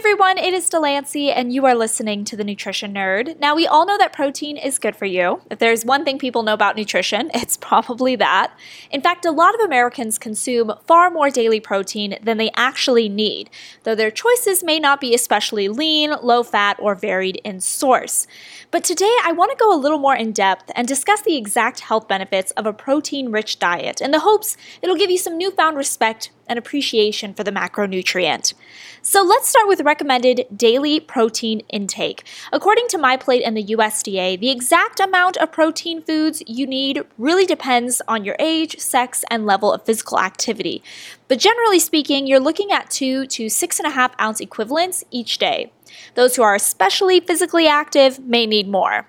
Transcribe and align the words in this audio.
everyone, 0.00 0.38
it 0.38 0.54
is 0.54 0.70
Delancey, 0.70 1.30
and 1.30 1.52
you 1.52 1.66
are 1.66 1.74
listening 1.74 2.24
to 2.24 2.34
The 2.34 2.42
Nutrition 2.42 2.94
Nerd. 2.94 3.38
Now, 3.38 3.54
we 3.54 3.66
all 3.66 3.84
know 3.84 3.98
that 3.98 4.14
protein 4.14 4.56
is 4.56 4.78
good 4.78 4.96
for 4.96 5.04
you. 5.04 5.42
If 5.50 5.58
there's 5.58 5.84
one 5.84 6.06
thing 6.06 6.18
people 6.18 6.42
know 6.42 6.54
about 6.54 6.74
nutrition, 6.74 7.30
it's 7.34 7.58
probably 7.58 8.16
that. 8.16 8.50
In 8.90 9.02
fact, 9.02 9.26
a 9.26 9.30
lot 9.30 9.54
of 9.54 9.60
Americans 9.60 10.16
consume 10.16 10.72
far 10.86 11.10
more 11.10 11.28
daily 11.28 11.60
protein 11.60 12.16
than 12.22 12.38
they 12.38 12.50
actually 12.56 13.10
need, 13.10 13.50
though 13.82 13.94
their 13.94 14.10
choices 14.10 14.64
may 14.64 14.78
not 14.78 15.02
be 15.02 15.14
especially 15.14 15.68
lean, 15.68 16.14
low 16.22 16.42
fat, 16.42 16.78
or 16.80 16.94
varied 16.94 17.36
in 17.44 17.60
source. 17.60 18.26
But 18.70 18.84
today, 18.84 19.14
I 19.22 19.32
want 19.32 19.50
to 19.50 19.62
go 19.62 19.70
a 19.70 19.76
little 19.76 19.98
more 19.98 20.16
in 20.16 20.32
depth 20.32 20.70
and 20.74 20.88
discuss 20.88 21.20
the 21.20 21.36
exact 21.36 21.80
health 21.80 22.08
benefits 22.08 22.52
of 22.52 22.64
a 22.64 22.72
protein 22.72 23.30
rich 23.30 23.58
diet 23.58 24.00
in 24.00 24.12
the 24.12 24.20
hopes 24.20 24.56
it'll 24.80 24.96
give 24.96 25.10
you 25.10 25.18
some 25.18 25.36
newfound 25.36 25.76
respect 25.76 26.30
and 26.50 26.58
appreciation 26.58 27.32
for 27.32 27.44
the 27.44 27.52
macronutrient. 27.52 28.52
So 29.00 29.22
let's 29.22 29.48
start 29.48 29.66
with 29.66 29.80
recommended 29.80 30.46
daily 30.54 31.00
protein 31.00 31.60
intake. 31.70 32.24
According 32.52 32.88
to 32.88 32.98
MyPlate 32.98 33.40
and 33.46 33.56
the 33.56 33.64
USDA, 33.64 34.38
the 34.38 34.50
exact 34.50 35.00
amount 35.00 35.38
of 35.38 35.52
protein 35.52 36.02
foods 36.02 36.42
you 36.46 36.66
need 36.66 37.02
really 37.16 37.46
depends 37.46 38.02
on 38.06 38.24
your 38.24 38.36
age, 38.38 38.78
sex, 38.78 39.24
and 39.30 39.46
level 39.46 39.72
of 39.72 39.86
physical 39.86 40.20
activity. 40.20 40.82
But 41.28 41.38
generally 41.38 41.78
speaking, 41.78 42.26
you're 42.26 42.40
looking 42.40 42.72
at 42.72 42.90
two 42.90 43.26
to 43.28 43.48
six 43.48 43.78
and 43.78 43.86
a 43.86 43.90
half 43.90 44.12
ounce 44.20 44.40
equivalents 44.40 45.04
each 45.10 45.38
day. 45.38 45.72
Those 46.14 46.36
who 46.36 46.42
are 46.42 46.54
especially 46.54 47.20
physically 47.20 47.66
active 47.66 48.18
may 48.18 48.46
need 48.46 48.68
more. 48.68 49.06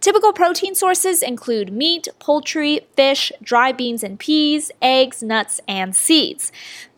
Typical 0.00 0.32
protein 0.32 0.74
sources 0.74 1.22
include 1.22 1.72
meat, 1.72 2.08
poultry, 2.18 2.80
fish, 2.96 3.32
dry 3.42 3.72
beans 3.72 4.02
and 4.02 4.18
peas, 4.18 4.70
eggs, 4.80 5.22
nuts, 5.22 5.60
and 5.68 5.94
seeds. 5.94 6.52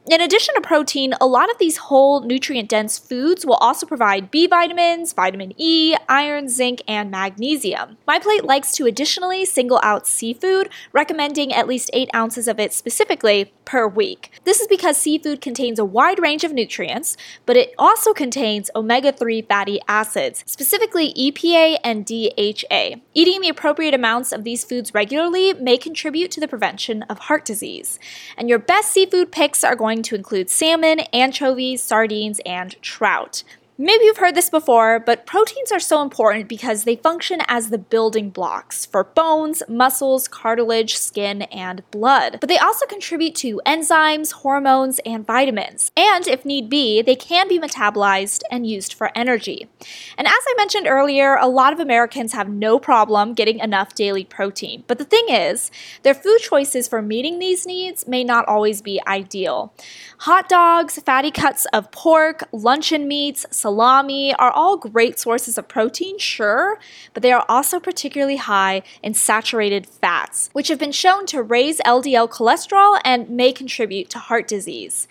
In 0.09 0.21
addition 0.21 0.55
to 0.55 0.61
protein, 0.61 1.15
a 1.21 1.27
lot 1.27 1.51
of 1.51 1.59
these 1.59 1.79
whole 1.79 2.21
nutrient 2.21 2.69
dense 2.69 2.97
foods 2.97 3.45
will 3.45 3.57
also 3.57 3.87
provide 3.87 4.31
B 4.31 4.47
vitamins, 4.47 5.13
vitamin 5.13 5.53
E, 5.57 5.97
iron, 6.09 6.49
zinc, 6.49 6.81
and 6.87 7.11
magnesium. 7.11 7.97
MyPlate 8.07 8.45
likes 8.45 8.71
to 8.77 8.87
additionally 8.87 9.45
single 9.45 9.81
out 9.83 10.07
seafood, 10.07 10.69
recommending 10.93 11.53
at 11.53 11.67
least 11.67 11.91
8 11.93 12.09
ounces 12.15 12.47
of 12.47 12.61
it 12.61 12.73
specifically 12.73 13.53
per 13.65 13.89
week. 13.89 14.31
This 14.45 14.61
is 14.61 14.69
because 14.69 14.97
seafood 14.97 15.41
contains 15.41 15.81
a 15.81 15.85
wide 15.85 16.21
range 16.21 16.45
of 16.45 16.53
nutrients, 16.53 17.17
but 17.45 17.57
it 17.57 17.75
also 17.77 18.15
contains 18.15 18.71
omega 18.77 19.11
3 19.11 19.43
fatty 19.43 19.81
acids, 19.89 20.45
specifically 20.47 21.13
EPA 21.15 21.79
and 21.83 22.07
DHA. 22.07 23.01
Eating 23.13 23.41
the 23.41 23.49
appropriate 23.49 23.93
amounts 23.93 24.31
of 24.31 24.45
these 24.45 24.63
foods 24.63 24.95
regularly 24.95 25.53
may 25.55 25.77
contribute 25.77 26.31
to 26.31 26.39
the 26.39 26.47
prevention 26.47 27.03
of 27.05 27.19
heart 27.19 27.45
disease. 27.45 27.99
And 28.37 28.49
your 28.49 28.61
best 28.61 28.93
seafood 28.93 29.33
picks 29.33 29.65
are 29.65 29.75
going 29.97 30.03
to 30.03 30.15
include 30.15 30.51
salmon, 30.51 31.01
anchovies, 31.13 31.83
sardines, 31.83 32.41
and 32.45 32.81
trout. 32.83 33.43
Maybe 33.79 34.07
you've 34.07 34.17
heard 34.17 34.35
this 34.35 34.49
before, 34.49 34.99
but 34.99 35.27
proteins 35.27 35.71
are 35.71 35.79
so 35.79 36.01
important 36.01 36.49
because 36.49 36.85
they 36.85 36.97
function 36.97 37.43
as 37.47 37.69
the 37.69 37.77
building 37.77 38.31
blocks 38.31 38.87
for 38.87 39.05
bones, 39.05 39.63
muscles, 39.69 40.29
cartilage, 40.29 40.97
skin, 40.97 41.43
and 41.43 41.83
blood. 41.91 42.39
But 42.41 42.49
they 42.49 42.57
also 42.57 42.87
contribute 42.87 43.35
to 43.35 43.61
enzymes, 43.67 44.33
hormones, 44.33 44.99
and 45.05 45.27
vitamins. 45.27 45.93
And 45.95 46.27
if 46.27 46.47
need 46.47 46.71
be, 46.71 47.03
they 47.03 47.17
can 47.17 47.49
be 47.49 47.59
metabolized 47.59 48.41
and 48.51 48.67
used 48.67 48.95
for 48.95 49.11
energy. 49.15 49.69
And 50.17 50.27
as 50.27 50.33
I 50.33 50.55
mentioned 50.57 50.87
earlier, 50.87 51.37
a 51.37 51.47
lot 51.47 51.75
of 51.75 51.79
Americans 51.79 52.33
have 52.33 52.49
no 52.49 52.79
problem 52.79 53.35
getting 53.35 53.59
enough 53.59 53.95
daily 53.95 54.25
protein. 54.25 54.85
But 54.87 54.97
the 54.97 55.05
thing 55.05 55.27
is, 55.29 55.71
their 56.03 56.15
food 56.15 56.39
choices 56.39 56.89
for 56.89 57.03
meeting 57.03 57.41
these 57.41 57.67
needs 57.67 58.09
may 58.09 58.25
not 58.25 58.49
always 58.49 58.81
be 58.81 59.03
ideal. 59.07 59.75
Hot 60.21 60.49
dogs, 60.49 60.99
fatty 61.01 61.31
cuts 61.31 61.67
of 61.75 61.91
pork, 61.91 62.49
luncheon 62.53 63.07
meats, 63.07 63.45
salami 63.67 64.33
are 64.35 64.53
all 64.53 64.77
great 64.77 65.19
sources 65.19 65.59
of 65.59 65.67
protein, 65.67 66.21
sure, 66.21 66.79
but 67.13 67.25
they 67.25 67.33
are 67.33 67.45
also 67.49 67.81
particularly 67.81 68.37
high 68.37 68.81
in 69.03 69.13
saturated 69.13 69.89
fats, 69.89 70.51
which 70.53 70.69
have 70.69 70.79
been 70.79 70.93
shown 70.93 71.27
to 71.27 71.43
raise 71.43 71.81
LDL 71.81 72.31
cholesterol 72.31 73.01
and 73.05 73.29
may 73.29 73.53
contribute 73.53 74.09
to 74.09 74.21
heart 74.21 74.47
disease. 74.47 75.09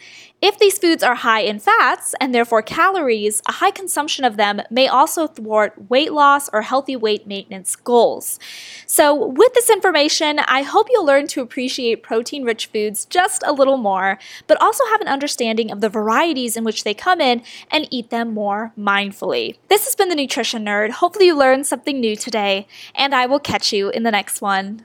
If 0.48 0.60
these 0.60 0.78
foods 0.78 1.02
are 1.02 1.16
high 1.16 1.40
in 1.40 1.58
fats 1.58 2.14
and 2.22 2.32
therefore 2.32 2.62
calories, 2.62 3.42
a 3.48 3.54
high 3.54 3.72
consumption 3.72 4.24
of 4.24 4.38
them 4.38 4.62
may 4.70 4.88
also 4.88 5.26
thwart 5.26 5.90
weight 5.90 6.14
loss 6.14 6.50
or 6.50 6.62
healthy 6.62 6.96
weight 6.96 7.26
maintenance 7.26 7.76
goals. 7.76 8.40
So, 8.86 9.16
with 9.16 9.56
this 9.56 9.72
information, 9.72 10.38
I 10.38 10.62
hope 10.62 10.86
you'll 10.92 11.04
learn 11.04 11.26
to 11.30 11.42
appreciate 11.42 12.04
protein 12.04 12.44
rich 12.44 12.68
foods 12.68 13.06
just 13.06 13.42
a 13.44 13.54
little 13.54 13.78
more, 13.78 14.20
but 14.46 14.62
also 14.62 14.86
have 14.92 15.02
an 15.02 15.08
understanding 15.08 15.72
of 15.72 15.82
the 15.82 15.90
varieties 15.90 16.56
in 16.56 16.64
which 16.64 16.84
they 16.84 16.94
come 16.94 17.22
in 17.22 17.42
and 17.72 17.88
eat 17.90 18.12
them 18.12 18.32
more 18.32 18.72
mindfully. 18.78 19.58
This 19.68 19.86
has 19.86 19.96
been 19.96 20.10
the 20.10 20.16
Nutrition 20.16 20.64
Nerd. 20.64 20.92
Hopefully, 20.92 21.26
you 21.26 21.36
learned 21.36 21.66
something 21.66 22.00
new 22.00 22.16
today, 22.16 22.68
and 22.94 23.16
I 23.16 23.26
will 23.26 23.40
catch 23.40 23.74
you 23.74 23.90
in 23.90 24.04
the 24.04 24.12
next 24.12 24.42
one. 24.42 24.84